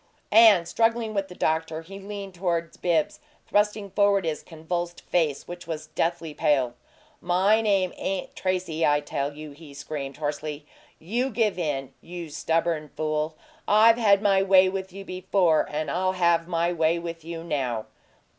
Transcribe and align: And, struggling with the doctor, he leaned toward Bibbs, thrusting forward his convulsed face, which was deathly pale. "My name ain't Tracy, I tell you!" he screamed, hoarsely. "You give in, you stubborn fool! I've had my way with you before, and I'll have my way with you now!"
And, 0.31 0.67
struggling 0.67 1.13
with 1.13 1.27
the 1.27 1.35
doctor, 1.35 1.83
he 1.83 1.99
leaned 1.99 2.33
toward 2.33 2.75
Bibbs, 2.81 3.19
thrusting 3.47 3.91
forward 3.91 4.25
his 4.25 4.41
convulsed 4.41 5.01
face, 5.01 5.47
which 5.47 5.67
was 5.67 5.89
deathly 5.93 6.33
pale. 6.33 6.73
"My 7.21 7.61
name 7.61 7.93
ain't 7.97 8.35
Tracy, 8.35 8.83
I 8.83 9.01
tell 9.01 9.31
you!" 9.33 9.51
he 9.51 9.75
screamed, 9.75 10.17
hoarsely. 10.17 10.65
"You 10.97 11.29
give 11.29 11.59
in, 11.59 11.93
you 12.01 12.31
stubborn 12.31 12.89
fool! 12.97 13.35
I've 13.67 13.97
had 13.97 14.23
my 14.23 14.41
way 14.41 14.69
with 14.69 14.91
you 14.91 15.05
before, 15.05 15.67
and 15.69 15.91
I'll 15.91 16.13
have 16.13 16.47
my 16.47 16.73
way 16.73 16.97
with 16.97 17.23
you 17.23 17.43
now!" 17.43 17.85